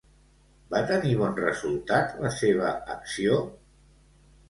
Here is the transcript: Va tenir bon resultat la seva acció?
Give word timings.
Va 0.71 0.81
tenir 0.91 1.11
bon 1.19 1.37
resultat 1.43 2.19
la 2.25 2.35
seva 2.41 2.75
acció? 2.99 3.41